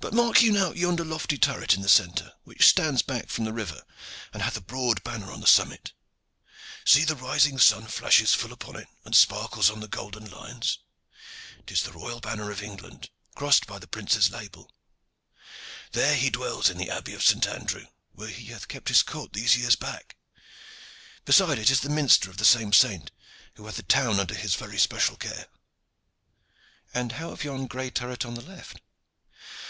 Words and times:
But 0.00 0.14
mark 0.14 0.42
you 0.42 0.50
now 0.50 0.72
yonder 0.72 1.04
lofty 1.04 1.38
turret 1.38 1.74
in 1.74 1.82
the 1.82 1.88
centre, 1.88 2.34
which 2.42 2.66
stands 2.66 3.02
back 3.02 3.28
from 3.28 3.44
the 3.44 3.52
river 3.52 3.84
and 4.32 4.42
hath 4.42 4.56
a 4.56 4.60
broad 4.60 5.00
banner 5.04 5.26
upon 5.28 5.40
the 5.42 5.46
summit. 5.46 5.92
See 6.84 7.04
the 7.04 7.14
rising 7.14 7.56
sun 7.56 7.86
flashes 7.86 8.34
full 8.34 8.52
upon 8.52 8.74
it 8.74 8.88
and 9.04 9.14
sparkles 9.14 9.70
on 9.70 9.78
the 9.78 9.86
golden 9.86 10.28
lions. 10.28 10.80
'Tis 11.68 11.84
the 11.84 11.92
royal 11.92 12.18
banner 12.18 12.50
of 12.50 12.64
England, 12.64 13.10
crossed 13.36 13.68
by 13.68 13.78
the 13.78 13.86
prince's 13.86 14.28
label. 14.28 14.74
There 15.92 16.16
he 16.16 16.30
dwells 16.30 16.68
in 16.68 16.78
the 16.78 16.90
Abbey 16.90 17.14
of 17.14 17.22
St. 17.22 17.46
Andrew, 17.46 17.86
where 18.10 18.26
he 18.26 18.46
hath 18.46 18.66
kept 18.66 18.88
his 18.88 19.04
court 19.04 19.34
these 19.34 19.56
years 19.56 19.76
back. 19.76 20.16
Beside 21.24 21.60
it 21.60 21.70
is 21.70 21.78
the 21.82 21.88
minster 21.88 22.28
of 22.28 22.38
the 22.38 22.44
same 22.44 22.72
saint, 22.72 23.12
who 23.54 23.64
hath 23.66 23.76
the 23.76 23.84
town 23.84 24.18
under 24.18 24.34
his 24.34 24.56
very 24.56 24.78
special 24.78 25.16
care." 25.16 25.46
"And 26.92 27.12
how 27.12 27.30
of 27.30 27.44
yon 27.44 27.68
gray 27.68 27.88
turret 27.90 28.24
on 28.24 28.34
the 28.34 28.42
left?" 28.42 28.80